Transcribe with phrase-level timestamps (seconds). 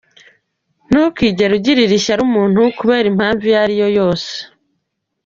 [0.89, 4.33] Ntukigere ugirira ishyari umuntu kubera impamvu iyo ariyo yose.